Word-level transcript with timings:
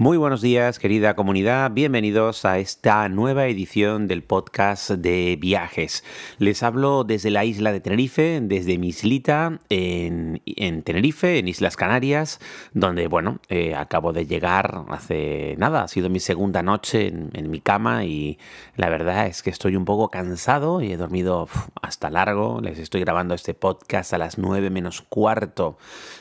Muy 0.00 0.16
buenos 0.16 0.40
días, 0.40 0.78
querida 0.78 1.14
comunidad. 1.14 1.72
Bienvenidos 1.72 2.46
a 2.46 2.58
esta 2.58 3.06
nueva 3.10 3.48
edición 3.48 4.08
del 4.08 4.22
podcast 4.22 4.92
de 4.92 5.36
viajes. 5.38 6.04
Les 6.38 6.62
hablo 6.62 7.04
desde 7.04 7.30
la 7.30 7.44
isla 7.44 7.70
de 7.70 7.80
Tenerife, 7.80 8.40
desde 8.42 8.78
mi 8.78 8.88
islita 8.88 9.60
en, 9.68 10.40
Tenerife, 10.84 11.38
en 11.38 11.48
Islas 11.48 11.76
Canarias, 11.76 12.40
donde, 12.72 13.08
bueno, 13.08 13.40
eh, 13.50 13.74
acabo 13.74 14.14
de 14.14 14.24
llegar 14.24 14.86
hace 14.88 15.54
nada. 15.58 15.82
Ha 15.82 15.88
sido 15.88 16.08
mi 16.08 16.18
segunda 16.18 16.62
noche 16.62 17.08
en, 17.08 17.50
mi 17.50 17.60
cama 17.60 18.06
y 18.06 18.38
la 18.76 18.88
verdad 18.88 19.26
es 19.26 19.42
que 19.42 19.50
estoy 19.50 19.76
un 19.76 19.84
poco 19.84 20.08
cansado 20.08 20.80
y 20.80 20.92
he 20.92 20.96
dormido 20.96 21.46
hasta 21.82 22.08
largo. 22.08 22.62
Les 22.62 22.78
estoy 22.78 23.02
grabando 23.02 23.34
este 23.34 23.52
podcast 23.52 24.14
a 24.14 24.18
las 24.18 24.38
9 24.38 24.70
menos 24.70 25.02
cuarto 25.02 25.76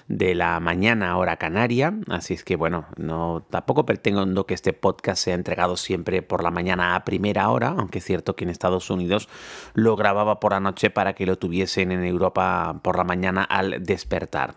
de 0.10 0.36
la 0.36 0.60
mañana, 0.60 1.16
hora 1.18 1.38
canaria. 1.38 1.94
Así 2.10 2.34
es 2.34 2.44
que, 2.44 2.58
bueno, 2.58 2.86
no 2.98 3.46
Tampoco 3.70 3.86
pretendo 3.86 4.48
que 4.48 4.56
este 4.56 4.74
podcast 4.74 5.26
sea 5.26 5.36
entregado 5.36 5.78
siempre 5.78 6.24
por 6.24 6.44
la 6.44 6.50
mañana 6.50 6.96
a 6.96 7.06
primera 7.06 7.52
hora, 7.52 7.76
aunque 7.78 8.00
es 8.00 8.04
cierto 8.04 8.36
que 8.36 8.44
en 8.44 8.50
Estados 8.50 8.90
Unidos 8.90 9.30
lo 9.76 9.96
grababa 9.96 10.40
por 10.40 10.54
la 10.54 10.60
noche 10.60 10.90
para 10.90 11.14
que 11.14 11.28
lo 11.28 11.38
tuviesen 11.38 11.92
en 11.92 12.04
Europa 12.04 12.80
por 12.82 12.98
la 12.98 13.04
mañana 13.04 13.44
al 13.44 13.84
despertar. 13.84 14.56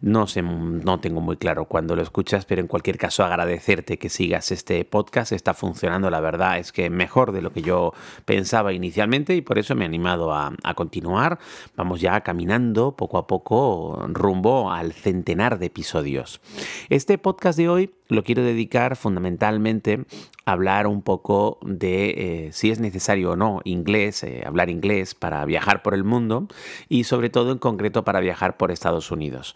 No 0.00 0.26
sé, 0.26 0.40
no 0.40 0.98
tengo 0.98 1.20
muy 1.20 1.36
claro 1.36 1.66
cuándo 1.66 1.94
lo 1.94 2.00
escuchas, 2.00 2.46
pero 2.46 2.62
en 2.62 2.66
cualquier 2.66 2.96
caso 2.96 3.22
agradecerte 3.22 3.98
que 3.98 4.08
sigas 4.08 4.50
este 4.50 4.82
podcast. 4.86 5.32
Está 5.32 5.52
funcionando, 5.52 6.08
la 6.08 6.20
verdad 6.20 6.58
es 6.58 6.72
que 6.72 6.88
mejor 6.88 7.32
de 7.32 7.42
lo 7.42 7.52
que 7.52 7.60
yo 7.60 7.92
pensaba 8.24 8.72
inicialmente 8.72 9.36
y 9.36 9.42
por 9.42 9.58
eso 9.58 9.74
me 9.74 9.84
he 9.84 9.88
animado 9.88 10.32
a, 10.32 10.54
a 10.62 10.72
continuar. 10.72 11.38
Vamos 11.76 12.00
ya 12.00 12.22
caminando 12.22 12.96
poco 12.96 13.18
a 13.18 13.26
poco 13.26 14.06
rumbo 14.08 14.72
al 14.72 14.94
centenar 14.94 15.58
de 15.58 15.66
episodios. 15.66 16.40
Este 16.88 17.18
podcast 17.18 17.58
de 17.58 17.68
hoy 17.68 17.90
lo 18.08 18.22
quiero 18.22 18.42
dedicar 18.42 18.96
fundamentalmente 18.96 20.04
a 20.44 20.52
hablar 20.52 20.86
un 20.86 21.02
poco 21.02 21.58
de 21.62 22.46
eh, 22.46 22.52
si 22.52 22.70
es 22.70 22.78
necesario 22.78 23.32
o 23.32 23.36
no 23.36 23.60
inglés, 23.64 24.22
eh, 24.24 24.42
hablar 24.46 24.68
inglés 24.68 25.14
para 25.14 25.44
viajar 25.44 25.82
por 25.82 25.94
el 25.94 26.04
mundo 26.04 26.46
y 26.88 27.04
sobre 27.04 27.30
todo 27.30 27.52
en 27.52 27.58
concreto 27.58 28.04
para 28.04 28.20
viajar 28.20 28.56
por 28.56 28.70
Estados 28.70 29.10
Unidos. 29.10 29.54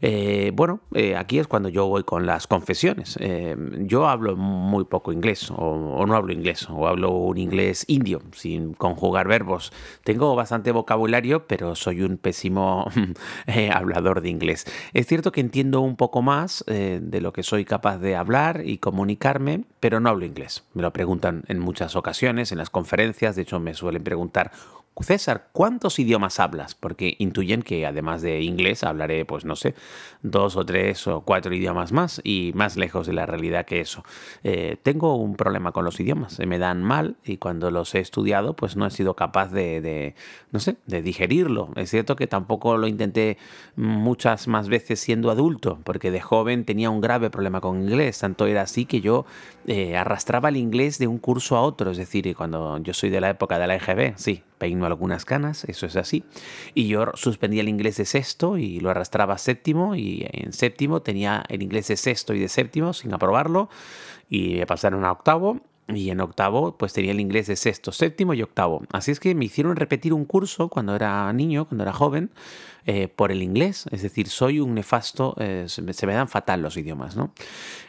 Eh, 0.00 0.52
bueno, 0.54 0.80
aquí 1.16 1.38
es 1.38 1.46
cuando 1.46 1.68
yo 1.68 1.86
voy 1.86 2.04
con 2.04 2.26
las 2.26 2.46
confesiones. 2.46 3.18
yo 3.80 4.08
hablo 4.08 4.36
muy 4.36 4.84
poco 4.84 5.12
inglés 5.12 5.50
o, 5.50 6.04
no 6.06 6.14
hablo 6.14 6.32
inglés 6.32 6.68
o 6.70 6.86
hablo 6.86 7.10
un 7.10 7.38
inglés 7.38 7.84
indio 7.88 8.22
sin 8.32 8.74
conjugar 8.74 9.28
verbos. 9.28 9.72
Tengo 10.04 10.34
bastante 10.34 10.72
vocabulario, 10.72 11.46
pero 11.46 11.74
soy 11.74 12.02
un 12.02 12.18
pésimo 12.18 12.90
hablador 13.72 14.20
de 14.20 14.30
inglés. 14.30 14.64
Es 14.92 15.06
cierto 15.06 15.32
que 15.32 15.40
entiendo 15.40 15.80
un 15.80 15.96
poco 15.96 16.22
más 16.22 16.64
de 16.66 17.20
lo 17.20 17.32
que 17.32 17.42
soy 17.42 17.64
capaz 17.64 17.98
de 17.98 18.16
hablar 18.16 18.62
y 18.64 18.78
comunicarme, 18.78 19.64
pero 19.80 20.00
no 20.00 20.10
hablo 20.10 20.24
inglés. 20.24 20.64
Me 20.74 20.82
lo 20.82 20.92
preguntan 20.92 21.44
en 21.48 21.58
muchas 21.58 21.96
ocasiones, 21.96 22.52
en 22.52 22.58
las 22.58 22.70
conferencias, 22.70 23.36
de 23.36 23.42
hecho 23.42 23.60
me 23.60 23.74
suelen 23.74 24.02
preguntar 24.02 24.52
César, 25.02 25.48
¿cuántos 25.52 25.98
idiomas 25.98 26.40
hablas? 26.40 26.74
Porque 26.74 27.16
intuyen 27.18 27.62
que 27.62 27.84
además 27.84 28.22
de 28.22 28.40
inglés 28.40 28.82
hablaré, 28.82 29.26
pues 29.26 29.44
no 29.44 29.54
sé, 29.54 29.74
dos 30.22 30.56
o 30.56 30.64
tres 30.64 31.06
o 31.06 31.20
cuatro 31.20 31.54
idiomas 31.54 31.92
más 31.92 32.20
y 32.24 32.52
más 32.54 32.76
lejos 32.76 33.06
de 33.06 33.12
la 33.12 33.26
realidad 33.26 33.66
que 33.66 33.80
eso. 33.80 34.04
Eh, 34.42 34.78
tengo 34.82 35.16
un 35.16 35.36
problema 35.36 35.72
con 35.72 35.84
los 35.84 36.00
idiomas, 36.00 36.32
se 36.32 36.46
me 36.46 36.58
dan 36.58 36.82
mal 36.82 37.16
y 37.24 37.36
cuando 37.36 37.70
los 37.70 37.94
he 37.94 38.00
estudiado, 38.00 38.56
pues 38.56 38.76
no 38.76 38.86
he 38.86 38.90
sido 38.90 39.14
capaz 39.14 39.52
de, 39.52 40.14
no 40.50 40.60
sé, 40.60 40.76
de 40.86 41.02
digerirlo. 41.02 41.70
Es 41.76 41.90
cierto 41.90 42.16
que 42.16 42.26
tampoco 42.26 42.78
lo 42.78 42.86
intenté 42.86 43.36
muchas 43.76 44.48
más 44.48 44.68
veces 44.68 44.98
siendo 44.98 45.30
adulto, 45.30 45.78
porque 45.84 46.10
de 46.10 46.22
joven 46.22 46.64
tenía 46.64 46.88
un 46.88 47.02
grave 47.02 47.28
problema 47.28 47.60
con 47.60 47.82
inglés, 47.82 48.18
tanto 48.20 48.46
era 48.46 48.62
así 48.62 48.86
que 48.86 49.02
yo 49.02 49.26
eh, 49.66 49.96
arrastraba 49.96 50.48
el 50.48 50.56
inglés 50.56 50.98
de 50.98 51.06
un 51.06 51.18
curso 51.18 51.56
a 51.56 51.60
otro, 51.60 51.90
es 51.90 51.98
decir, 51.98 52.34
cuando 52.34 52.78
yo 52.78 52.94
soy 52.94 53.10
de 53.10 53.20
la 53.20 53.30
época 53.30 53.58
de 53.58 53.66
la 53.66 53.76
EGB, 53.76 54.14
sí, 54.16 54.42
peino 54.58 54.86
algunas 54.86 55.24
canas, 55.24 55.64
eso 55.64 55.86
es 55.86 55.96
así. 55.96 56.24
Y 56.74 56.88
yo 56.88 57.06
suspendía 57.14 57.62
el 57.62 57.68
inglés 57.68 57.96
de 57.96 58.04
sexto 58.04 58.58
y 58.58 58.80
lo 58.80 58.90
arrastraba 58.90 59.34
a 59.34 59.38
séptimo 59.38 59.94
y 59.94 60.26
en 60.30 60.52
séptimo 60.52 61.02
tenía 61.02 61.44
el 61.48 61.62
inglés 61.62 61.88
de 61.88 61.96
sexto 61.96 62.34
y 62.34 62.40
de 62.40 62.48
séptimo 62.48 62.92
sin 62.92 63.12
aprobarlo 63.14 63.68
y 64.28 64.54
me 64.56 64.66
pasaron 64.66 65.04
a 65.04 65.12
octavo 65.12 65.60
y 65.88 66.10
en 66.10 66.20
octavo 66.20 66.76
pues 66.76 66.92
tenía 66.92 67.12
el 67.12 67.20
inglés 67.20 67.46
de 67.46 67.56
sexto, 67.56 67.92
séptimo 67.92 68.34
y 68.34 68.42
octavo. 68.42 68.82
Así 68.92 69.12
es 69.12 69.20
que 69.20 69.34
me 69.34 69.44
hicieron 69.44 69.76
repetir 69.76 70.12
un 70.12 70.24
curso 70.24 70.68
cuando 70.68 70.96
era 70.96 71.32
niño, 71.32 71.66
cuando 71.66 71.84
era 71.84 71.92
joven, 71.92 72.30
eh, 72.88 73.08
por 73.08 73.32
el 73.32 73.42
inglés, 73.42 73.86
es 73.90 74.02
decir, 74.02 74.28
soy 74.28 74.60
un 74.60 74.72
nefasto, 74.74 75.34
eh, 75.40 75.64
se, 75.66 75.82
me, 75.82 76.14
dan 76.14 76.28
fatal 76.28 76.62
los 76.62 76.76
idiomas, 76.76 77.16
¿no? 77.16 77.32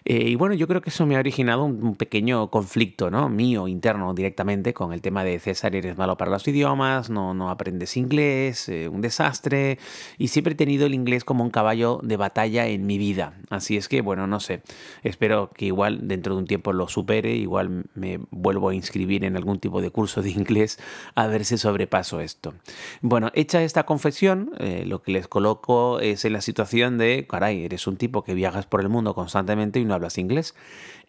Eh, 0.06 0.30
y 0.30 0.34
bueno, 0.34 0.56
yo 0.56 0.68
creo 0.68 0.82
que 0.82 0.90
eso 0.90 1.06
me 1.06 1.16
ha 1.16 1.20
originado 1.20 1.66
un, 1.66 1.96
pequeño 1.96 2.50
conflicto, 2.50 3.12
¿no? 3.12 3.30
Mío, 3.30 3.68
interno, 3.68 4.16
directamente, 4.16 4.74
con 4.74 4.94
el 4.94 5.02
tema 5.02 5.24
de 5.24 5.38
César, 5.38 5.76
eres 5.76 6.00
malo 6.00 6.18
para 6.18 6.32
los 6.32 6.48
idiomas, 6.48 7.12
no, 7.12 7.36
no 7.36 7.52
aprendes 7.52 7.96
inglés, 7.96 8.72
un 8.92 9.02
desastre, 9.02 9.78
y 10.18 10.30
siempre 10.30 10.54
he 10.54 10.56
tenido 10.56 10.88
el 10.88 10.96
inglés 10.96 11.24
como 11.24 11.44
un 11.44 11.52
caballo 11.52 12.00
de 12.02 12.18
batalla 12.18 12.66
en 12.66 12.88
mi 12.88 12.98
vida. 12.98 13.34
Así 13.52 13.78
es 13.78 13.88
que, 13.88 14.02
bueno, 14.02 14.26
no 14.26 14.40
sé, 14.40 14.64
espero 15.04 15.52
que 15.54 15.66
igual 15.66 16.08
dentro 16.08 16.34
de 16.34 16.40
un 16.40 16.48
tiempo 16.48 16.74
lo 16.74 16.88
supere, 16.88 17.36
igual 17.36 17.86
me 17.94 18.20
vuelvo 18.32 18.70
a 18.70 18.76
inscribir 18.76 19.26
en 19.26 19.38
algún 19.38 19.60
tipo 19.60 19.80
de 19.80 19.92
curso 19.92 20.24
de 20.24 20.32
inglés 20.32 20.80
a 21.14 21.28
ver 21.28 21.46
si 21.46 21.60
sobrepaso 21.60 22.20
esto. 22.20 22.56
Bueno, 23.02 23.32
hecha 23.36 23.62
esta 23.62 23.86
confesión, 23.86 24.52
lo 24.88 25.02
que 25.02 25.12
les 25.12 25.28
coloco 25.28 26.00
es 26.00 26.26
en 26.26 26.34
la 26.34 26.42
situación 26.42 26.98
de, 26.98 27.28
caray, 27.30 27.64
eres 27.64 27.88
un 27.88 27.98
tipo 27.98 28.24
que 28.24 28.34
viajas 28.34 28.66
por 28.66 28.82
el 28.82 28.90
mundo 28.90 29.14
constantemente 29.14 29.80
y 29.80 29.86
no 29.86 29.94
hablas 29.94 30.18
inglés. 30.18 30.56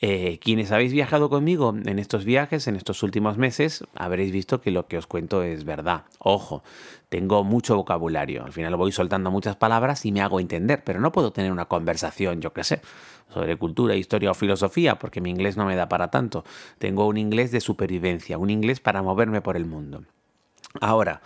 Eh, 0.00 0.38
quienes 0.40 0.70
habéis 0.70 0.92
viajado 0.92 1.28
conmigo 1.28 1.74
en 1.84 1.98
estos 1.98 2.24
viajes, 2.24 2.68
en 2.68 2.76
estos 2.76 3.02
últimos 3.02 3.36
meses, 3.36 3.84
habréis 3.94 4.30
visto 4.30 4.60
que 4.60 4.70
lo 4.70 4.86
que 4.86 4.98
os 4.98 5.06
cuento 5.06 5.42
es 5.42 5.64
verdad. 5.64 6.04
Ojo, 6.18 6.62
tengo 7.08 7.42
mucho 7.42 7.74
vocabulario. 7.74 8.44
Al 8.44 8.52
final 8.52 8.76
voy 8.76 8.92
soltando 8.92 9.30
muchas 9.30 9.56
palabras 9.56 10.04
y 10.04 10.12
me 10.12 10.20
hago 10.20 10.40
entender, 10.40 10.84
pero 10.84 11.00
no 11.00 11.10
puedo 11.10 11.32
tener 11.32 11.50
una 11.50 11.64
conversación, 11.64 12.40
yo 12.40 12.52
qué 12.52 12.64
sé, 12.64 12.80
sobre 13.32 13.56
cultura, 13.56 13.96
historia 13.96 14.30
o 14.30 14.34
filosofía, 14.34 14.98
porque 14.98 15.20
mi 15.20 15.30
inglés 15.30 15.56
no 15.56 15.64
me 15.64 15.74
da 15.76 15.88
para 15.88 16.10
tanto. 16.10 16.44
Tengo 16.78 17.06
un 17.06 17.16
inglés 17.16 17.50
de 17.50 17.60
supervivencia, 17.60 18.38
un 18.38 18.50
inglés 18.50 18.80
para 18.80 19.02
moverme 19.02 19.40
por 19.40 19.56
el 19.56 19.66
mundo. 19.66 20.02
Ahora, 20.80 21.22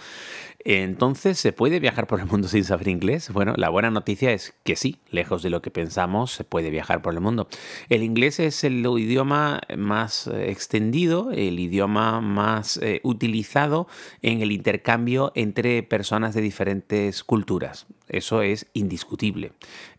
entonces, 0.65 1.39
¿se 1.39 1.53
puede 1.53 1.81
viajar 1.81 2.07
por 2.07 2.21
el 2.21 2.27
mundo 2.27 2.47
sin 2.47 2.63
saber 2.63 2.87
inglés? 2.87 3.31
Bueno, 3.33 3.55
la 3.57 3.69
buena 3.69 3.91
noticia 3.91 4.33
es 4.33 4.55
que 4.63 4.77
sí, 4.77 4.99
lejos 5.11 5.43
de 5.43 5.51
lo 5.51 5.61
que 5.61 5.73
pensamos, 5.73 6.33
se 6.33 6.45
puede 6.45 6.71
viajar 6.71 7.03
por 7.03 7.15
el 7.15 7.21
mundo. 7.21 7.49
El 7.89 8.05
inglés 8.05 8.39
es 8.39 8.63
el 8.63 8.87
idioma 8.87 9.61
más 9.77 10.29
eh, 10.29 10.51
extendido, 10.51 11.33
el 11.33 11.59
idioma 11.59 12.21
más 12.21 12.77
eh, 12.77 13.01
utilizado 13.03 13.89
en 14.23 14.41
el 14.41 14.53
intercambio 14.53 15.33
entre 15.35 15.83
personas 15.83 16.35
de 16.35 16.43
diferentes 16.43 17.25
culturas. 17.25 17.87
Eso 18.09 18.43
es 18.43 18.67
indiscutible. 18.73 19.53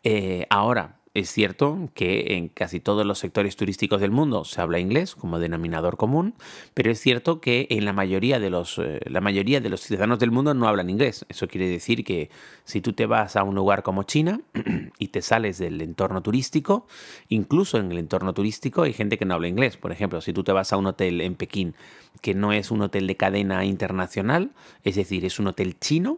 Eh, 0.03 0.45
ahora, 0.49 0.99
es 1.13 1.29
cierto 1.31 1.89
que 1.93 2.37
en 2.37 2.49
casi 2.49 2.79
todos 2.79 3.05
los 3.05 3.19
sectores 3.19 3.55
turísticos 3.55 4.01
del 4.01 4.09
mundo 4.09 4.45
se 4.45 4.59
habla 4.61 4.79
inglés 4.79 5.13
como 5.13 5.37
denominador 5.37 5.95
común, 5.95 6.33
pero 6.73 6.89
es 6.89 6.99
cierto 6.99 7.39
que 7.39 7.67
en 7.69 7.85
la 7.85 7.93
mayoría 7.93 8.39
de 8.39 8.49
los, 8.49 8.79
eh, 8.79 8.99
la 9.05 9.21
mayoría 9.21 9.61
de 9.61 9.69
los 9.69 9.81
ciudadanos 9.81 10.17
del 10.17 10.31
mundo 10.31 10.55
no 10.55 10.67
hablan 10.67 10.89
inglés. 10.89 11.25
Eso 11.29 11.47
quiere 11.47 11.67
decir 11.67 12.03
que 12.03 12.31
si 12.63 12.81
tú 12.81 12.93
te 12.93 13.05
vas 13.05 13.35
a 13.35 13.43
un 13.43 13.53
lugar 13.53 13.83
como 13.83 14.03
China 14.03 14.41
y 14.97 15.09
te 15.09 15.21
sales 15.21 15.59
del 15.59 15.81
entorno 15.81 16.23
turístico, 16.23 16.87
incluso 17.29 17.77
en 17.77 17.91
el 17.91 17.99
entorno 17.99 18.33
turístico 18.33 18.81
hay 18.81 18.93
gente 18.93 19.19
que 19.19 19.25
no 19.25 19.35
habla 19.35 19.47
inglés. 19.47 19.77
Por 19.77 19.91
ejemplo, 19.91 20.19
si 20.19 20.33
tú 20.33 20.43
te 20.43 20.51
vas 20.51 20.73
a 20.73 20.77
un 20.77 20.87
hotel 20.87 21.21
en 21.21 21.35
Pekín 21.35 21.75
que 22.21 22.33
no 22.33 22.53
es 22.53 22.71
un 22.71 22.81
hotel 22.81 23.05
de 23.05 23.17
cadena 23.17 23.65
internacional, 23.65 24.51
es 24.83 24.95
decir, 24.95 25.25
es 25.25 25.37
un 25.37 25.45
hotel 25.45 25.77
chino, 25.79 26.17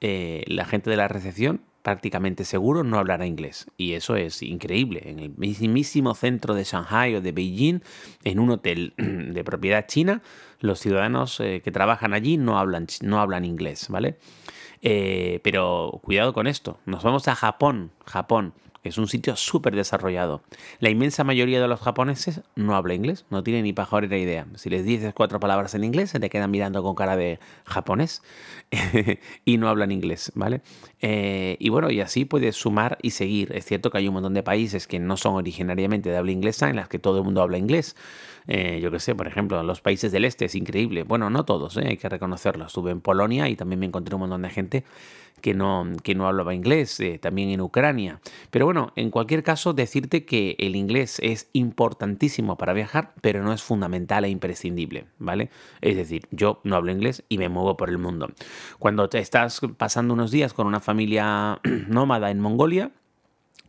eh, 0.00 0.44
la 0.46 0.66
gente 0.66 0.88
de 0.90 0.96
la 0.96 1.08
recepción 1.08 1.62
prácticamente 1.86 2.44
seguro 2.44 2.82
no 2.82 2.98
hablará 2.98 3.26
inglés. 3.26 3.70
Y 3.76 3.92
eso 3.92 4.16
es 4.16 4.42
increíble. 4.42 5.02
En 5.04 5.20
el 5.20 5.30
mismísimo 5.36 6.16
centro 6.16 6.52
de 6.56 6.64
Shanghai 6.64 7.14
o 7.14 7.20
de 7.20 7.30
Beijing, 7.30 7.80
en 8.24 8.40
un 8.40 8.50
hotel 8.50 8.92
de 8.96 9.44
propiedad 9.44 9.86
china, 9.86 10.20
los 10.58 10.80
ciudadanos 10.80 11.38
eh, 11.38 11.62
que 11.62 11.70
trabajan 11.70 12.12
allí 12.12 12.38
no 12.38 12.58
hablan, 12.58 12.88
no 13.02 13.20
hablan 13.20 13.44
inglés, 13.44 13.86
¿vale? 13.88 14.18
Eh, 14.82 15.38
pero 15.44 16.00
cuidado 16.02 16.32
con 16.32 16.48
esto. 16.48 16.80
Nos 16.86 17.04
vamos 17.04 17.28
a 17.28 17.36
Japón. 17.36 17.92
Japón 18.04 18.52
Es 18.86 18.98
un 18.98 19.08
sitio 19.08 19.36
súper 19.36 19.74
desarrollado. 19.74 20.42
La 20.80 20.90
inmensa 20.90 21.24
mayoría 21.24 21.60
de 21.60 21.68
los 21.68 21.80
japoneses 21.80 22.42
no 22.54 22.76
habla 22.76 22.94
inglés, 22.94 23.26
no 23.30 23.42
tiene 23.42 23.62
ni 23.62 23.72
pajorera 23.72 24.16
idea. 24.16 24.46
Si 24.56 24.70
les 24.70 24.84
dices 24.84 25.12
cuatro 25.14 25.40
palabras 25.40 25.74
en 25.74 25.84
inglés, 25.84 26.10
se 26.10 26.20
te 26.20 26.30
quedan 26.30 26.50
mirando 26.50 26.82
con 26.82 26.94
cara 26.94 27.16
de 27.16 27.38
japonés 27.64 28.22
y 29.44 29.58
no 29.58 29.68
hablan 29.68 29.92
inglés, 29.92 30.32
¿vale? 30.34 30.62
Eh, 31.00 31.56
y 31.58 31.68
bueno, 31.68 31.90
y 31.90 32.00
así 32.00 32.24
puedes 32.24 32.56
sumar 32.56 32.98
y 33.02 33.10
seguir. 33.10 33.52
Es 33.54 33.64
cierto 33.64 33.90
que 33.90 33.98
hay 33.98 34.08
un 34.08 34.14
montón 34.14 34.34
de 34.34 34.42
países 34.42 34.86
que 34.86 34.98
no 34.98 35.16
son 35.16 35.34
originariamente 35.34 36.10
de 36.10 36.16
habla 36.16 36.32
inglesa, 36.32 36.70
en 36.70 36.76
las 36.76 36.88
que 36.88 36.98
todo 36.98 37.18
el 37.18 37.24
mundo 37.24 37.42
habla 37.42 37.58
inglés. 37.58 37.96
Eh, 38.48 38.78
yo 38.80 38.90
que 38.90 39.00
sé, 39.00 39.14
por 39.14 39.26
ejemplo, 39.26 39.62
los 39.62 39.80
países 39.80 40.12
del 40.12 40.24
este 40.24 40.44
es 40.44 40.54
increíble. 40.54 41.02
Bueno, 41.02 41.30
no 41.30 41.44
todos, 41.44 41.76
¿eh? 41.76 41.86
hay 41.88 41.96
que 41.96 42.08
reconocerlo. 42.08 42.66
Estuve 42.66 42.92
en 42.92 43.00
Polonia 43.00 43.48
y 43.48 43.56
también 43.56 43.80
me 43.80 43.86
encontré 43.86 44.14
un 44.14 44.20
montón 44.20 44.42
de 44.42 44.50
gente 44.50 44.84
que 45.40 45.54
no, 45.54 45.86
que 46.02 46.14
no 46.14 46.26
hablaba 46.26 46.54
inglés, 46.54 46.98
eh, 47.00 47.18
también 47.18 47.50
en 47.50 47.60
Ucrania. 47.60 48.20
Pero 48.50 48.66
bueno, 48.66 48.92
en 48.96 49.10
cualquier 49.10 49.42
caso, 49.42 49.72
decirte 49.72 50.24
que 50.24 50.56
el 50.58 50.76
inglés 50.76 51.18
es 51.22 51.48
importantísimo 51.52 52.56
para 52.56 52.72
viajar, 52.72 53.14
pero 53.20 53.42
no 53.42 53.52
es 53.52 53.62
fundamental 53.62 54.24
e 54.24 54.28
imprescindible, 54.28 55.06
¿vale? 55.18 55.50
Es 55.80 55.96
decir, 55.96 56.26
yo 56.30 56.60
no 56.64 56.76
hablo 56.76 56.92
inglés 56.92 57.24
y 57.28 57.38
me 57.38 57.48
muevo 57.48 57.76
por 57.76 57.90
el 57.90 57.98
mundo. 57.98 58.28
Cuando 58.78 59.08
te 59.08 59.18
estás 59.18 59.60
pasando 59.76 60.14
unos 60.14 60.30
días 60.30 60.52
con 60.52 60.66
una 60.66 60.80
familia 60.80 61.60
nómada 61.88 62.30
en 62.30 62.40
Mongolia, 62.40 62.90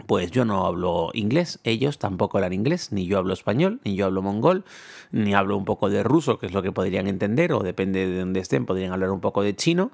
pues 0.06 0.32
yo 0.32 0.46
no 0.46 0.66
hablo 0.66 1.10
inglés, 1.14 1.60
ellos 1.64 1.98
tampoco 1.98 2.38
hablan 2.38 2.54
inglés, 2.54 2.92
ni 2.92 3.06
yo 3.06 3.18
hablo 3.18 3.34
español, 3.34 3.80
ni 3.84 3.96
yo 3.96 4.06
hablo 4.06 4.22
mongol, 4.22 4.64
ni 5.12 5.34
hablo 5.34 5.58
un 5.58 5.66
poco 5.66 5.90
de 5.90 6.04
ruso, 6.04 6.40
que 6.40 6.46
es 6.46 6.54
lo 6.54 6.62
que 6.62 6.72
podrían 6.72 7.08
entender, 7.08 7.52
o 7.54 7.60
depende 7.60 8.08
de 8.08 8.20
dónde 8.20 8.40
estén, 8.40 8.66
podrían 8.66 8.94
hablar 8.94 9.12
un 9.12 9.20
poco 9.20 9.42
de 9.42 9.56
chino, 9.56 9.92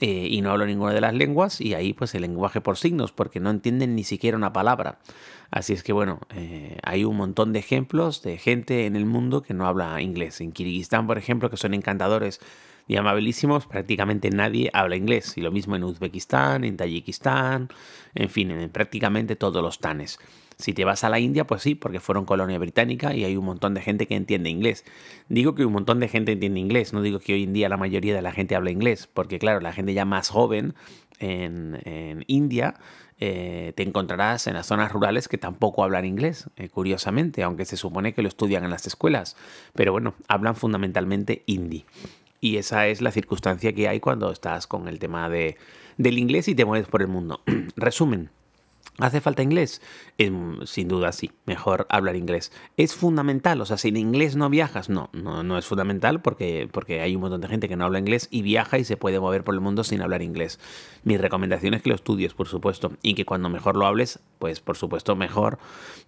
eh, 0.00 0.26
y 0.30 0.40
no 0.40 0.50
hablo 0.50 0.66
ninguna 0.66 0.92
de 0.92 1.00
las 1.00 1.14
lenguas, 1.14 1.60
y 1.60 1.74
ahí 1.74 1.92
pues 1.92 2.14
el 2.14 2.22
lenguaje 2.22 2.60
por 2.60 2.78
signos, 2.78 3.12
porque 3.12 3.40
no 3.40 3.50
entienden 3.50 3.94
ni 3.94 4.04
siquiera 4.04 4.36
una 4.36 4.52
palabra. 4.52 4.98
Así 5.50 5.74
es 5.74 5.82
que 5.82 5.92
bueno, 5.92 6.20
eh, 6.34 6.78
hay 6.82 7.04
un 7.04 7.16
montón 7.16 7.52
de 7.52 7.58
ejemplos 7.58 8.22
de 8.22 8.38
gente 8.38 8.86
en 8.86 8.96
el 8.96 9.04
mundo 9.04 9.42
que 9.42 9.52
no 9.52 9.66
habla 9.66 10.00
inglés. 10.00 10.40
En 10.40 10.50
Kirguistán, 10.50 11.06
por 11.06 11.18
ejemplo, 11.18 11.50
que 11.50 11.58
son 11.58 11.74
encantadores 11.74 12.40
y 12.86 12.96
amabilísimos, 12.96 13.66
prácticamente 13.66 14.30
nadie 14.30 14.70
habla 14.72 14.96
inglés. 14.96 15.36
Y 15.36 15.40
lo 15.40 15.50
mismo 15.50 15.76
en 15.76 15.84
Uzbekistán, 15.84 16.64
en 16.64 16.76
Tayikistán, 16.76 17.68
en 18.14 18.28
fin, 18.28 18.50
en 18.50 18.70
prácticamente 18.70 19.36
todos 19.36 19.62
los 19.62 19.78
tanes. 19.78 20.18
Si 20.58 20.74
te 20.74 20.84
vas 20.84 21.02
a 21.02 21.08
la 21.08 21.18
India, 21.18 21.46
pues 21.46 21.62
sí, 21.62 21.74
porque 21.74 22.00
fueron 22.00 22.24
colonia 22.24 22.58
británica 22.58 23.14
y 23.14 23.24
hay 23.24 23.36
un 23.36 23.44
montón 23.44 23.74
de 23.74 23.80
gente 23.80 24.06
que 24.06 24.14
entiende 24.14 24.50
inglés. 24.50 24.84
Digo 25.28 25.54
que 25.54 25.64
un 25.64 25.72
montón 25.72 25.98
de 26.00 26.08
gente 26.08 26.32
entiende 26.32 26.60
inglés, 26.60 26.92
no 26.92 27.02
digo 27.02 27.18
que 27.18 27.34
hoy 27.34 27.44
en 27.44 27.52
día 27.52 27.68
la 27.68 27.76
mayoría 27.76 28.14
de 28.14 28.22
la 28.22 28.32
gente 28.32 28.54
habla 28.54 28.70
inglés, 28.70 29.08
porque 29.12 29.38
claro, 29.38 29.60
la 29.60 29.72
gente 29.72 29.94
ya 29.94 30.04
más 30.04 30.28
joven 30.28 30.74
en, 31.18 32.24
India 32.26 32.74
eh, 33.18 33.72
te 33.76 33.82
encontrarás 33.82 34.46
en 34.46 34.54
las 34.54 34.66
zonas 34.66 34.92
rurales 34.92 35.28
que 35.28 35.38
tampoco 35.38 35.84
hablan 35.84 36.04
inglés, 36.04 36.48
eh, 36.56 36.68
curiosamente, 36.68 37.42
aunque 37.42 37.64
se 37.64 37.76
supone 37.76 38.12
que 38.14 38.22
lo 38.22 38.28
estudian 38.28 38.64
en 38.64 38.70
las 38.70 38.86
escuelas. 38.86 39.36
Pero 39.74 39.92
bueno, 39.92 40.14
hablan 40.28 40.56
fundamentalmente 40.56 41.42
hindi. 41.46 41.84
Y 42.42 42.56
esa 42.56 42.88
es 42.88 43.00
la 43.00 43.12
circunstancia 43.12 43.72
que 43.72 43.86
hay 43.86 44.00
cuando 44.00 44.32
estás 44.32 44.66
con 44.66 44.88
el 44.88 44.98
tema 44.98 45.28
de, 45.28 45.56
del 45.96 46.18
inglés 46.18 46.48
y 46.48 46.56
te 46.56 46.64
mueves 46.64 46.88
por 46.88 47.00
el 47.00 47.06
mundo. 47.06 47.40
Resumen, 47.76 48.30
¿Hace 48.98 49.22
falta 49.22 49.42
inglés? 49.42 49.80
sin 50.64 50.86
duda 50.86 51.12
sí, 51.12 51.32
mejor 51.46 51.86
hablar 51.88 52.14
inglés. 52.14 52.52
¿Es 52.76 52.94
fundamental? 52.94 53.60
O 53.60 53.64
sea, 53.64 53.78
si 53.78 53.88
en 53.88 53.96
inglés 53.96 54.36
no 54.36 54.50
viajas, 54.50 54.90
no, 54.90 55.08
no, 55.12 55.42
no 55.42 55.56
es 55.56 55.64
fundamental 55.64 56.20
porque, 56.20 56.68
porque 56.70 57.00
hay 57.00 57.14
un 57.14 57.22
montón 57.22 57.40
de 57.40 57.48
gente 57.48 57.68
que 57.68 57.76
no 57.76 57.84
habla 57.86 57.98
inglés 57.98 58.28
y 58.30 58.42
viaja 58.42 58.78
y 58.78 58.84
se 58.84 58.98
puede 58.98 59.18
mover 59.18 59.44
por 59.44 59.54
el 59.54 59.60
mundo 59.60 59.82
sin 59.82 60.02
hablar 60.02 60.20
inglés. 60.20 60.60
Mi 61.04 61.16
recomendación 61.16 61.74
es 61.74 61.82
que 61.82 61.88
lo 61.88 61.94
estudies, 61.94 62.34
por 62.34 62.48
supuesto, 62.48 62.92
y 63.02 63.14
que 63.14 63.24
cuando 63.24 63.48
mejor 63.48 63.76
lo 63.76 63.86
hables, 63.86 64.20
pues 64.38 64.60
por 64.60 64.76
supuesto 64.76 65.16
mejor 65.16 65.58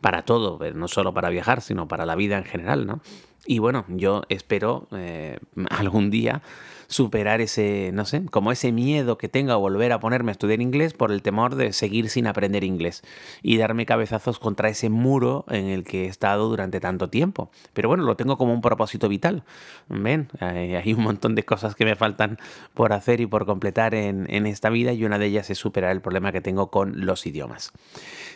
para 0.02 0.22
todo, 0.22 0.58
no 0.74 0.86
solo 0.86 1.14
para 1.14 1.30
viajar, 1.30 1.62
sino 1.62 1.88
para 1.88 2.04
la 2.04 2.16
vida 2.16 2.36
en 2.36 2.44
general, 2.44 2.86
¿no? 2.86 3.00
Y 3.46 3.58
bueno, 3.58 3.84
yo 3.88 4.22
espero 4.28 4.88
eh, 4.92 5.38
algún 5.70 6.10
día 6.10 6.42
superar 6.86 7.40
ese, 7.40 7.90
no 7.92 8.04
sé, 8.04 8.24
como 8.26 8.52
ese 8.52 8.72
miedo 8.72 9.18
que 9.18 9.28
tenga 9.28 9.54
a 9.54 9.56
volver 9.56 9.92
a 9.92 10.00
ponerme 10.00 10.30
a 10.30 10.32
estudiar 10.32 10.60
inglés 10.60 10.92
por 10.92 11.10
el 11.12 11.22
temor 11.22 11.54
de 11.54 11.72
seguir 11.72 12.08
sin 12.08 12.26
aprender 12.26 12.64
inglés 12.64 13.02
y 13.42 13.56
darme 13.56 13.86
cabezazos 13.86 14.38
contra 14.38 14.68
ese 14.68 14.90
muro 14.90 15.44
en 15.48 15.66
el 15.66 15.84
que 15.84 16.04
he 16.04 16.08
estado 16.08 16.48
durante 16.48 16.80
tanto 16.80 17.08
tiempo. 17.08 17.50
Pero 17.72 17.88
bueno, 17.88 18.04
lo 18.04 18.16
tengo 18.16 18.36
como 18.36 18.52
un 18.52 18.60
propósito 18.60 19.08
vital. 19.08 19.44
Ven, 19.88 20.28
hay 20.40 20.92
un 20.92 21.02
montón 21.02 21.34
de 21.34 21.44
cosas 21.44 21.74
que 21.74 21.84
me 21.84 21.96
faltan 21.96 22.38
por 22.74 22.92
hacer 22.92 23.20
y 23.20 23.26
por 23.26 23.46
completar 23.46 23.94
en, 23.94 24.26
en 24.30 24.46
esta 24.46 24.70
vida 24.70 24.92
y 24.92 25.04
una 25.04 25.18
de 25.18 25.26
ellas 25.26 25.50
es 25.50 25.58
superar 25.58 25.92
el 25.92 26.00
problema 26.00 26.32
que 26.32 26.40
tengo 26.40 26.70
con 26.70 27.06
los 27.06 27.26
idiomas. 27.26 27.72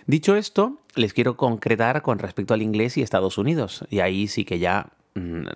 Dicho 0.07 0.37
esto, 0.37 0.79
les 0.95 1.13
quiero 1.13 1.37
concretar 1.37 2.03
con 2.03 2.19
respecto 2.19 2.55
al 2.55 2.63
inglés 2.63 2.97
y 2.97 3.03
Estados 3.03 3.39
Unidos. 3.39 3.85
Y 3.91 4.01
ahí 4.01 4.27
sí 4.27 4.45
que 4.45 4.59
ya 4.59 4.91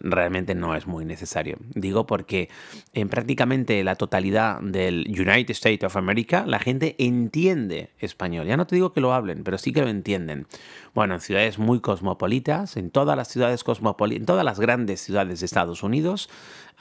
realmente 0.00 0.54
no 0.54 0.74
es 0.74 0.86
muy 0.86 1.04
necesario. 1.04 1.58
Digo 1.74 2.06
porque 2.06 2.48
en 2.92 3.08
prácticamente 3.08 3.82
la 3.84 3.96
totalidad 3.96 4.60
del 4.60 5.06
United 5.08 5.50
States 5.50 5.84
of 5.84 5.96
America 5.96 6.44
la 6.46 6.58
gente 6.58 6.96
entiende 6.98 7.90
español. 7.98 8.46
Ya 8.46 8.56
no 8.56 8.66
te 8.66 8.76
digo 8.76 8.92
que 8.92 9.00
lo 9.00 9.12
hablen, 9.12 9.44
pero 9.44 9.58
sí 9.58 9.72
que 9.72 9.82
lo 9.82 9.88
entienden. 9.88 10.46
Bueno, 10.94 11.14
en 11.14 11.20
ciudades 11.20 11.58
muy 11.58 11.80
cosmopolitas, 11.80 12.76
en 12.76 12.90
todas 12.90 13.16
las 13.16 13.28
ciudades 13.28 13.64
cosmopolitas, 13.64 14.20
en 14.20 14.26
todas 14.26 14.44
las 14.44 14.60
grandes 14.60 15.00
ciudades 15.00 15.40
de 15.40 15.46
Estados 15.46 15.82
Unidos, 15.82 16.28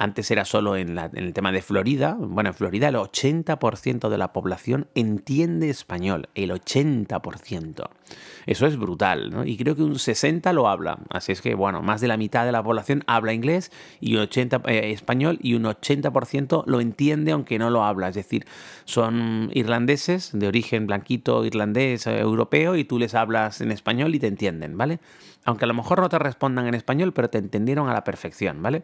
antes 0.02 0.32
era 0.32 0.46
solo 0.46 0.76
en, 0.76 0.98
el 0.98 1.34
tema 1.34 1.52
de 1.52 1.62
Florida. 1.62 2.18
Bueno, 2.20 2.50
en 2.50 2.56
Florida 2.56 2.88
el 2.88 2.96
80% 2.96 4.10
de 4.10 4.18
la 4.18 4.34
población 4.34 4.88
entiende 4.96 5.70
español. 5.70 6.30
El 6.34 6.52
80%. 6.52 7.90
Eso 8.48 8.66
es 8.66 8.78
brutal. 8.78 9.44
Y 9.46 9.58
creo 9.58 9.76
que 9.76 9.84
un 9.84 9.94
60% 9.94 10.54
lo 10.54 10.68
habla. 10.68 10.98
Así 11.10 11.32
es 11.32 11.42
que, 11.42 11.54
bueno, 11.54 11.82
más 11.82 12.02
de 12.02 12.08
la 12.08 12.18
mitad 12.18 12.46
de 12.46 12.52
la 12.52 12.64
población 12.64 12.71
habla 13.08 13.34
inglés 13.34 13.72
y 14.00 14.16
un 14.16 14.24
80% 14.24 14.70
eh, 14.70 14.92
español 14.92 15.40
y 15.42 15.54
un 15.54 15.64
80% 15.64 16.64
lo 16.66 16.82
entiende 16.82 17.32
aunque 17.32 17.60
no 17.60 17.70
lo 17.70 17.84
habla. 17.84 18.10
Es 18.10 18.16
decir, 18.16 18.46
son 18.86 19.50
irlandeses 19.54 20.32
de 20.34 20.48
origen 20.48 20.88
blanquito, 20.88 21.46
irlandés, 21.46 22.08
eh, 22.08 22.20
europeo 22.20 22.76
y 22.76 22.84
tú 22.84 23.00
les 23.00 23.16
hablas 23.16 23.62
en 23.62 23.72
español 23.72 24.16
y 24.16 24.20
te 24.20 24.28
entienden, 24.28 24.78
¿vale? 24.78 25.00
Aunque 25.44 25.66
a 25.66 25.68
lo 25.68 25.74
mejor 25.74 26.00
no 26.02 26.10
te 26.10 26.20
respondan 26.20 26.68
en 26.68 26.76
español, 26.76 27.14
pero 27.14 27.30
te 27.30 27.40
entendieron 27.40 27.90
a 27.90 27.94
la 27.94 28.04
perfección, 28.04 28.62
¿vale? 28.62 28.84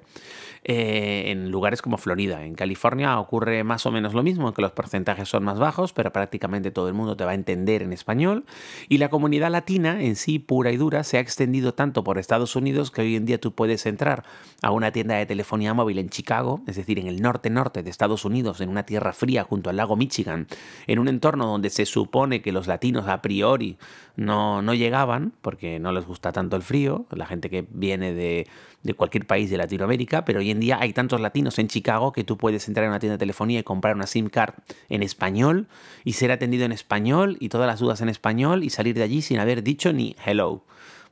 Eh, 0.63 1.25
en 1.27 1.51
lugares 1.51 1.81
como 1.81 1.97
Florida, 1.97 2.43
en 2.43 2.55
California 2.55 3.19
ocurre 3.19 3.63
más 3.63 3.85
o 3.85 3.91
menos 3.91 4.13
lo 4.13 4.23
mismo, 4.23 4.53
que 4.53 4.61
los 4.61 4.71
porcentajes 4.71 5.29
son 5.29 5.43
más 5.43 5.59
bajos, 5.59 5.93
pero 5.93 6.11
prácticamente 6.11 6.71
todo 6.71 6.87
el 6.87 6.95
mundo 6.95 7.15
te 7.15 7.25
va 7.25 7.31
a 7.31 7.35
entender 7.35 7.83
en 7.83 7.93
español. 7.93 8.43
Y 8.89 8.97
la 8.97 9.09
comunidad 9.09 9.51
latina 9.51 10.01
en 10.01 10.15
sí, 10.15 10.39
pura 10.39 10.71
y 10.71 10.77
dura, 10.77 11.03
se 11.03 11.17
ha 11.17 11.19
extendido 11.19 11.75
tanto 11.75 12.03
por 12.03 12.17
Estados 12.17 12.55
Unidos 12.55 12.89
que 12.89 13.01
hoy 13.01 13.15
en 13.15 13.25
día 13.25 13.39
tú 13.39 13.53
puedes 13.53 13.85
entrar 13.85 14.23
a 14.63 14.71
una 14.71 14.91
tienda 14.91 15.15
de 15.15 15.27
telefonía 15.27 15.75
móvil 15.75 15.99
en 15.99 16.09
Chicago, 16.09 16.61
es 16.65 16.75
decir, 16.75 16.97
en 16.97 17.07
el 17.07 17.21
norte-norte 17.21 17.83
de 17.83 17.89
Estados 17.89 18.25
Unidos, 18.25 18.61
en 18.61 18.69
una 18.69 18.83
tierra 18.83 19.13
fría 19.13 19.43
junto 19.43 19.69
al 19.69 19.77
lago 19.77 19.95
Michigan, 19.95 20.47
en 20.87 20.99
un 20.99 21.07
entorno 21.07 21.45
donde 21.45 21.69
se 21.69 21.85
supone 21.85 22.41
que 22.41 22.51
los 22.51 22.65
latinos 22.67 23.07
a 23.07 23.21
priori 23.21 23.77
no, 24.15 24.63
no 24.63 24.73
llegaban, 24.73 25.33
porque 25.41 25.79
no 25.79 25.91
les 25.91 26.05
gusta 26.05 26.31
tanto 26.31 26.46
el 26.55 26.63
frío, 26.63 27.05
la 27.11 27.25
gente 27.25 27.49
que 27.49 27.65
viene 27.69 28.13
de, 28.13 28.47
cualquier 28.95 29.27
país 29.27 29.49
de 29.49 29.57
Latinoamérica, 29.57 30.23
pero 30.23 30.39
hoy 30.39 30.49
en 30.49 30.61
día 30.61 30.77
hay 30.79 30.93
tantos 30.93 31.19
latinos 31.19 31.59
en 31.59 31.67
Chicago 31.67 32.13
que 32.13 32.23
tú 32.23 32.37
puedes 32.37 32.67
entrar 32.69 32.85
en 32.85 32.91
una 32.91 32.99
tienda 32.99 33.15
de 33.15 33.19
telefonía 33.19 33.59
y 33.59 33.63
comprar 33.63 33.95
una 33.95 34.07
SIM 34.07 34.29
card 34.29 34.53
en 34.87 35.03
español 35.03 35.67
y 36.05 36.13
ser 36.13 36.31
atendido 36.31 36.63
en 36.63 36.71
español 36.71 37.35
y 37.41 37.49
todas 37.49 37.67
las 37.67 37.81
dudas 37.81 37.99
en 37.99 38.07
español 38.07 38.63
y 38.63 38.69
salir 38.69 38.95
de 38.95 39.03
allí 39.03 39.21
sin 39.21 39.39
haber 39.39 39.61
dicho 39.61 39.91
ni 39.91 40.15
hello. 40.25 40.63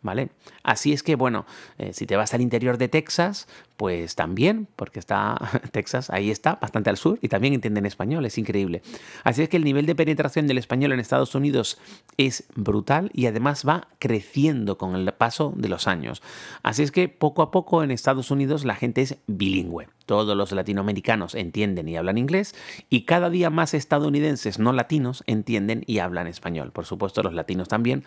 ¿Vale? 0.06 0.30
Así 0.62 0.94
es 0.94 1.02
que, 1.02 1.16
bueno, 1.16 1.48
eh, 1.80 1.92
si 1.92 2.06
te 2.06 2.16
vas 2.16 2.36
al 2.36 2.42
interior 2.42 2.78
de 2.78 2.88
Texas, 2.88 3.48
pues 3.76 4.14
también, 4.14 4.68
porque 4.76 5.00
está 5.00 5.36
Texas, 5.72 6.12
ahí 6.12 6.30
está, 6.30 6.58
bastante 6.62 6.92
al 6.92 6.98
sur, 6.98 7.18
y 7.24 7.28
también 7.28 7.56
entienden 7.56 7.88
español, 7.88 8.24
es 8.24 8.38
increíble. 8.38 8.84
Así 9.24 9.42
es 9.42 9.50
que 9.50 9.58
el 9.58 9.64
nivel 9.64 9.88
de 9.88 9.96
penetración 9.96 10.46
del 10.46 10.60
español 10.60 10.92
en 10.92 11.00
Estados 11.00 11.34
Unidos 11.34 11.80
es 12.18 12.44
brutal 12.54 13.10
y 13.16 13.26
además 13.26 13.66
va 13.68 13.88
creciendo 13.98 14.78
con 14.78 14.94
el 14.96 15.12
paso 15.12 15.54
de 15.58 15.70
los 15.70 15.88
años. 15.88 16.22
Así 16.62 16.84
es 16.84 16.92
que 16.92 17.10
poco 17.10 17.42
a 17.42 17.50
poco 17.50 17.82
en 17.82 17.90
Estados 17.90 18.30
Unidos 18.30 18.64
la 18.64 18.76
gente 18.76 19.02
es 19.02 19.18
bilingüe. 19.26 19.88
Todos 20.06 20.38
los 20.38 20.52
latinoamericanos 20.52 21.36
entienden 21.36 21.88
y 21.88 21.98
hablan 21.98 22.18
inglés 22.18 22.56
y 22.90 23.02
cada 23.02 23.30
día 23.30 23.50
más 23.50 23.74
estadounidenses 23.74 24.60
no 24.60 24.72
latinos 24.72 25.24
entienden 25.28 25.84
y 25.88 26.00
hablan 26.00 26.28
español. 26.28 26.72
Por 26.72 26.86
supuesto 26.86 27.24
los 27.24 27.34
latinos 27.34 27.68
también, 27.68 28.04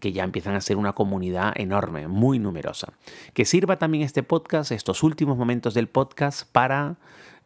que 0.00 0.12
ya 0.12 0.24
empiezan 0.24 0.54
a 0.54 0.60
ser 0.60 0.76
una 0.76 0.92
comunidad 0.92 1.52
enorme, 1.56 2.08
muy 2.08 2.38
numerosa. 2.38 2.92
Que 3.34 3.44
sirva 3.44 3.78
también 3.78 4.04
este 4.04 4.22
podcast, 4.22 4.72
estos 4.72 5.02
últimos 5.02 5.36
momentos 5.36 5.74
del 5.74 5.88
podcast 5.88 6.50
para 6.50 6.96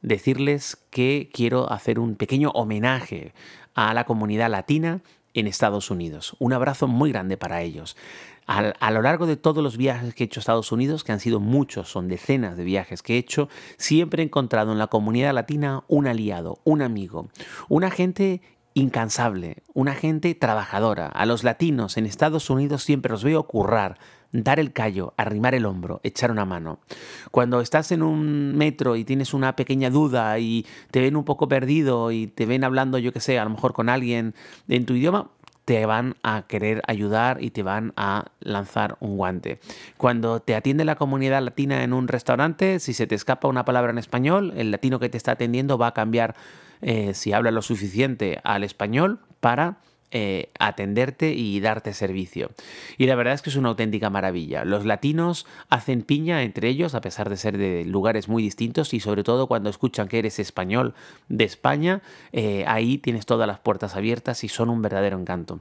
decirles 0.03 0.79
que 0.91 1.31
quiero 1.33 1.71
hacer 1.73 1.99
un 1.99 2.15
pequeño 2.15 2.51
homenaje 2.51 3.33
a 3.75 3.93
la 3.93 4.05
comunidad 4.05 4.51
latina 4.51 5.01
en 5.37 5.47
Estados 5.47 5.91
Unidos. 5.91 6.35
Un 6.39 6.53
abrazo 6.53 6.89
muy 6.89 7.13
grande 7.13 7.37
para 7.37 7.63
ellos. 7.63 7.97
A, 8.47 8.91
lo 8.93 9.03
largo 9.03 9.27
de 9.27 9.37
todos 9.37 9.63
los 9.63 9.77
viajes 9.77 10.15
que 10.15 10.23
he 10.23 10.27
hecho 10.27 10.39
a 10.39 10.43
Estados 10.43 10.71
Unidos, 10.71 11.03
que 11.03 11.13
han 11.13 11.19
sido 11.19 11.41
muchos, 11.41 11.91
son 11.91 12.07
decenas 12.09 12.57
de 12.57 12.63
viajes 12.63 13.03
que 13.03 13.15
he 13.15 13.19
hecho, 13.19 13.49
siempre 13.77 14.23
he 14.23 14.27
encontrado 14.27 14.71
en 14.71 14.79
la 14.79 14.87
comunidad 14.87 15.35
latina 15.35 15.83
un 15.89 16.07
aliado, 16.07 16.61
un 16.63 16.81
amigo, 16.81 17.29
una 17.69 17.91
gente 17.91 18.41
incansable, 18.75 19.65
una 19.75 19.95
gente 19.95 20.35
trabajadora. 20.37 21.09
A 21.09 21.27
los 21.27 21.43
latinos 21.43 21.97
en 21.97 22.07
Estados 22.07 22.49
Unidos 22.49 22.85
siempre 22.85 23.11
los 23.11 23.25
veo 23.25 23.43
currar, 23.49 23.99
dar 24.43 24.61
el 24.61 24.73
callo, 24.73 25.15
arrimar 25.17 25.55
el 25.55 25.67
hombro, 25.67 26.01
echar 26.03 26.31
una 26.31 26.45
mano. 26.45 26.79
Cuando 27.31 27.61
estás 27.61 27.93
en 27.93 28.03
un 28.03 28.57
metro 28.57 28.97
y 28.97 29.05
tienes 29.05 29.35
una 29.35 29.57
pequeña 29.57 29.91
duda 29.91 30.39
y 30.39 30.67
te 30.91 31.01
ven 31.01 31.17
un 31.17 31.25
poco 31.25 31.49
perdido 31.49 32.11
y 32.13 32.27
te 32.27 32.47
ven 32.47 32.65
hablando, 32.65 32.99
yo 32.99 33.13
qué 33.13 33.21
sé, 33.21 33.39
a 33.39 33.45
lo 33.45 33.51
mejor 33.51 33.73
con 33.73 33.89
alguien 33.89 34.35
en 34.69 34.87
tu 34.87 34.95
idioma, 34.95 35.31
te 35.67 35.85
van 35.85 36.15
a 36.23 36.43
querer 36.43 36.81
ayudar 36.87 37.43
y 37.43 37.51
te 37.51 37.65
van 37.65 37.93
a 37.97 38.27
lanzar 38.41 38.97
un 39.01 39.17
guante. 39.17 39.59
Cuando 39.97 40.39
te 40.41 40.55
atiende 40.55 40.85
la 40.85 40.95
comunidad 40.95 41.43
latina 41.43 41.83
en 41.83 41.93
un 41.93 42.07
restaurante, 42.07 42.79
si 42.79 42.95
se 42.95 43.09
te 43.09 43.17
escapa 43.17 43.49
una 43.49 43.65
palabra 43.65 43.91
en 43.91 43.99
español, 43.99 44.55
el 44.57 44.71
latino 44.71 45.01
que 45.01 45.09
te 45.09 45.17
está 45.17 45.33
atendiendo 45.33 45.77
va 45.77 45.89
a 45.89 45.95
cambiar, 45.95 46.37
eh, 46.83 47.15
si 47.15 47.33
habla 47.33 47.51
lo 47.51 47.63
suficiente, 47.63 48.39
al 48.45 48.63
español 48.63 49.19
para 49.41 49.79
eh, 50.13 50.51
atenderte 50.59 51.33
y 51.33 51.59
darte 51.61 51.93
servicio. 51.93 52.51
Y 52.97 53.07
la 53.07 53.17
verdad 53.17 53.35
es 53.35 53.43
que 53.43 53.51
es 53.51 53.57
una 53.57 53.71
auténtica 53.71 54.09
maravilla. 54.09 54.65
Los 54.65 54.85
latinos 54.85 55.47
hacen 55.69 56.03
piña 56.03 56.43
entre 56.43 56.69
ellos, 56.69 56.95
a 56.95 57.01
pesar 57.01 57.29
de 57.29 57.37
ser 57.37 57.59
de 57.59 57.85
lugares 57.85 58.29
muy 58.29 58.43
distintos, 58.43 58.95
y 58.95 59.01
sobre 59.01 59.25
todo 59.25 59.47
cuando 59.49 59.69
escuchan 59.69 60.09
que 60.09 60.19
eres 60.21 60.39
español 60.39 60.95
de 61.29 61.45
España, 61.45 62.03
eh, 62.33 62.65
ahí 62.69 62.99
tienes 62.99 63.27
todas 63.27 63.49
las 63.49 63.59
puertas 63.59 63.97
abiertas 63.97 64.45
y 64.45 64.49
son 64.49 64.71
un 64.71 64.81
verdadero 64.81 65.19
encanto. 65.19 65.61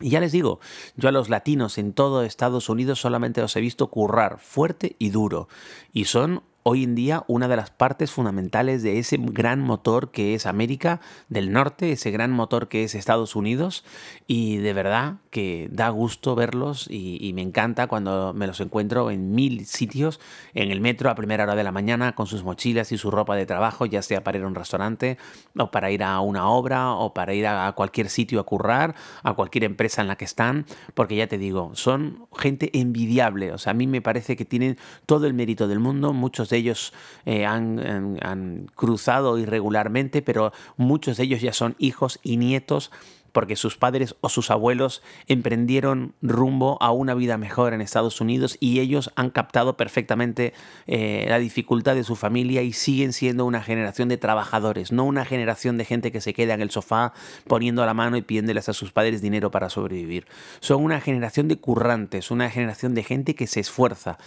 Y 0.00 0.10
ya 0.10 0.20
les 0.20 0.32
digo, 0.32 0.60
yo 0.96 1.08
a 1.08 1.12
los 1.12 1.28
latinos 1.28 1.78
en 1.78 1.92
todo 1.92 2.22
Estados 2.22 2.68
Unidos 2.68 3.00
solamente 3.00 3.40
los 3.40 3.54
he 3.56 3.60
visto 3.60 3.88
currar 3.88 4.38
fuerte 4.38 4.94
y 4.98 5.10
duro. 5.10 5.48
Y 5.92 6.04
son 6.04 6.42
hoy 6.70 6.84
en 6.84 6.94
día 6.94 7.24
una 7.28 7.48
de 7.48 7.56
las 7.56 7.70
partes 7.70 8.10
fundamentales 8.10 8.82
de 8.82 8.98
ese 8.98 9.16
gran 9.18 9.58
motor 9.58 10.10
que 10.10 10.34
es 10.34 10.44
América 10.44 11.00
del 11.30 11.50
Norte, 11.50 11.92
ese 11.92 12.10
gran 12.10 12.30
motor 12.30 12.68
que 12.68 12.84
es 12.84 12.94
Estados 12.94 13.36
Unidos. 13.36 13.86
Y 14.26 14.58
de 14.58 14.74
verdad 14.74 15.14
que 15.30 15.68
da 15.72 15.88
gusto 15.88 16.34
verlos 16.34 16.86
y, 16.90 17.32
me 17.34 17.40
encanta 17.40 17.86
cuando 17.86 18.34
me 18.34 18.46
los 18.46 18.60
encuentro 18.60 19.10
en 19.10 19.34
mil 19.34 19.64
sitios, 19.64 20.20
en 20.52 20.70
el 20.70 20.82
metro 20.82 21.08
a 21.08 21.14
primera 21.14 21.44
hora 21.44 21.54
de 21.54 21.64
la 21.64 21.72
mañana 21.72 22.14
con 22.14 22.26
sus 22.26 22.44
mochilas 22.44 22.92
y 22.92 22.98
su 22.98 23.10
ropa 23.10 23.34
de 23.34 23.46
trabajo, 23.46 23.86
ya 23.86 24.02
sea 24.02 24.22
para 24.22 24.36
ir 24.36 24.44
a 24.44 24.48
un 24.48 24.54
restaurante 24.54 25.16
o 25.56 25.70
para 25.70 25.90
ir 25.90 26.02
a 26.02 26.20
una 26.20 26.50
obra 26.50 26.92
o 26.92 27.14
para 27.14 27.32
ir 27.32 27.46
a 27.46 27.72
cualquier 27.72 28.10
sitio 28.10 28.40
a 28.40 28.44
currar, 28.44 28.94
a 29.22 29.32
cualquier 29.32 29.64
empresa 29.64 30.02
en 30.02 30.08
la 30.08 30.16
que 30.16 30.26
están, 30.26 30.66
porque 30.94 31.16
ya 31.16 31.28
te 31.28 31.38
digo, 31.38 31.70
son 31.74 32.26
gente 32.36 32.70
envidiable, 32.78 33.52
o 33.52 33.58
sea, 33.58 33.70
a 33.70 33.74
mí 33.74 33.86
me 33.86 34.02
parece 34.02 34.36
que 34.36 34.44
tienen 34.44 34.76
todo 35.06 35.26
el 35.26 35.32
mérito 35.32 35.66
del 35.68 35.78
mundo, 35.78 36.12
muchos 36.12 36.50
de 36.50 36.57
ellos 36.58 36.92
eh, 37.26 37.46
han, 37.46 38.70
cruzado 38.74 39.38
irregularmente, 39.38 40.22
pero 40.22 40.52
muchos 40.76 41.16
de 41.16 41.24
ellos 41.24 41.40
ya 41.40 41.52
son 41.52 41.74
hijos 41.78 42.18
y 42.22 42.36
nietos 42.36 42.90
porque 43.32 43.56
sus 43.56 43.76
padres 43.76 44.16
o 44.20 44.28
sus 44.28 44.50
abuelos 44.50 45.02
emprendieron 45.26 46.14
rumbo 46.22 46.76
a 46.80 46.90
una 46.90 47.14
vida 47.14 47.38
mejor 47.38 47.72
en 47.72 47.80
Estados 47.80 48.20
Unidos 48.20 48.56
y 48.58 48.80
ellos 48.80 49.12
han 49.16 49.30
captado 49.30 49.76
perfectamente 49.76 50.54
eh, 50.86 51.26
la 51.28 51.38
dificultad 51.38 51.94
de 51.94 52.04
su 52.04 52.16
familia 52.16 52.62
y 52.62 52.72
siguen 52.72 53.12
siendo 53.12 53.44
una 53.44 53.62
generación 53.62 54.08
de 54.08 54.16
trabajadores, 54.16 54.92
no 54.92 55.04
una 55.04 55.24
generación 55.24 55.78
de 55.78 55.84
gente 55.84 56.10
que 56.10 56.20
se 56.20 56.34
queda 56.34 56.54
en 56.54 56.62
el 56.62 56.70
sofá 56.70 57.12
poniendo 57.46 57.84
la 57.86 57.94
mano 57.94 58.16
y 58.16 58.22
pidiéndoles 58.22 58.68
a 58.68 58.72
sus 58.72 58.92
padres 58.92 59.22
dinero 59.22 59.50
para 59.50 59.70
sobrevivir. 59.70 60.26
Son 60.60 60.82
una 60.82 61.00
generación 61.00 61.48
de 61.48 61.58
currantes, 61.58 62.30
una 62.30 62.50
generación 62.50 62.94
de 62.94 63.04
gente 63.04 63.34
que 63.34 63.46
se 63.46 63.60
esfuerza 63.60 64.18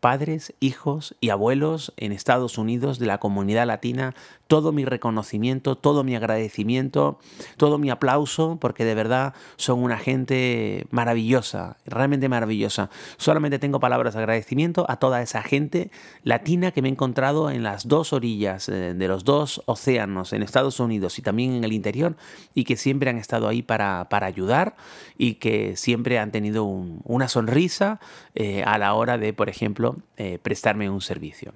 padres, 0.00 0.54
hijos 0.60 1.14
y 1.20 1.28
abuelos 1.28 1.92
en 1.96 2.12
Estados 2.12 2.58
Unidos 2.58 2.98
de 2.98 3.06
la 3.06 3.18
comunidad 3.18 3.66
latina, 3.66 4.14
todo 4.50 4.72
mi 4.72 4.84
reconocimiento, 4.84 5.76
todo 5.76 6.02
mi 6.02 6.16
agradecimiento, 6.16 7.20
todo 7.56 7.78
mi 7.78 7.88
aplauso, 7.88 8.58
porque 8.60 8.84
de 8.84 8.96
verdad 8.96 9.32
son 9.54 9.80
una 9.80 9.96
gente 9.96 10.88
maravillosa, 10.90 11.76
realmente 11.86 12.28
maravillosa. 12.28 12.90
Solamente 13.16 13.60
tengo 13.60 13.78
palabras 13.78 14.14
de 14.14 14.18
agradecimiento 14.18 14.86
a 14.88 14.96
toda 14.96 15.22
esa 15.22 15.44
gente 15.44 15.92
latina 16.24 16.72
que 16.72 16.82
me 16.82 16.88
he 16.88 16.90
encontrado 16.90 17.48
en 17.48 17.62
las 17.62 17.86
dos 17.86 18.12
orillas 18.12 18.68
eh, 18.68 18.92
de 18.92 19.06
los 19.06 19.22
dos 19.22 19.62
océanos, 19.66 20.32
en 20.32 20.42
Estados 20.42 20.80
Unidos 20.80 21.20
y 21.20 21.22
también 21.22 21.52
en 21.52 21.62
el 21.62 21.72
interior, 21.72 22.16
y 22.52 22.64
que 22.64 22.76
siempre 22.76 23.08
han 23.08 23.18
estado 23.18 23.46
ahí 23.46 23.62
para, 23.62 24.08
ayudar 24.10 24.74
y 25.16 25.34
que 25.34 25.76
siempre 25.76 26.18
han 26.18 26.32
tenido 26.32 26.64
una 26.64 27.28
sonrisa 27.28 28.00
eh, 28.34 28.64
a 28.64 28.78
la 28.78 28.94
hora 28.94 29.16
de, 29.16 29.32
por 29.32 29.48
ejemplo, 29.48 29.98
eh, 30.16 30.40
prestarme 30.42 30.90
un 30.90 31.02
servicio. 31.02 31.54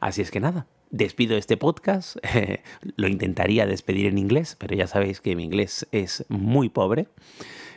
Así 0.00 0.22
es 0.22 0.32
que 0.32 0.40
nada, 0.40 0.66
despido 0.92 1.36
este 1.36 1.56
podcast. 1.56 2.16
lo 2.96 3.08
intentaría 3.08 3.66
despedir 3.66 4.06
en 4.06 4.18
inglés, 4.18 4.56
pero 4.58 4.76
ya 4.76 4.86
sabéis 4.86 5.20
que 5.20 5.34
mi 5.34 5.42
inglés 5.42 5.88
es 5.90 6.24
muy 6.28 6.68
pobre. 6.68 7.08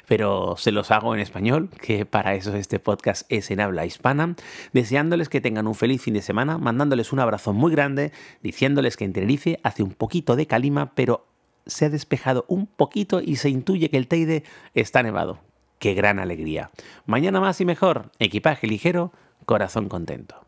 Pero 0.08 0.56
se 0.58 0.72
los 0.72 0.92
hago 0.92 1.16
en 1.16 1.20
español, 1.20 1.72
que 1.82 2.06
para 2.06 2.36
eso 2.36 2.56
este 2.56 2.78
podcast 2.78 3.26
es 3.30 3.50
en 3.50 3.60
habla 3.60 3.88
hispana, 3.88 4.36
deseándoles 4.72 5.30
que 5.30 5.42
tengan 5.42 5.66
un 5.66 5.74
feliz 5.74 6.04
fin 6.04 6.14
de 6.14 6.22
semana, 6.22 6.60
mandándoles 6.60 7.12
un 7.12 7.20
abrazo 7.20 7.54
muy 7.54 7.72
grande, 7.72 8.12
diciéndoles 8.44 8.98
que 8.98 9.06
en 9.06 9.14
Tenerife 9.14 9.60
hace 9.64 9.82
un 9.82 9.94
poquito 9.94 10.36
de 10.36 10.46
calima, 10.46 10.94
pero 10.94 11.26
se 11.66 11.86
ha 11.86 11.90
despejado 11.90 12.46
un 12.48 12.68
poquito 12.68 13.20
y 13.20 13.38
se 13.38 13.50
intuye 13.50 13.90
que 13.90 13.98
el 13.98 14.08
Teide 14.08 14.44
está 14.76 15.02
nevado. 15.02 15.40
¡Qué 15.80 15.96
gran 15.96 16.20
alegría! 16.20 16.70
Mañana 17.08 17.40
más 17.40 17.60
y 17.60 17.66
mejor, 17.66 18.12
equipaje 18.20 18.68
ligero, 18.68 19.12
corazón 19.46 19.90
contento. 19.90 20.46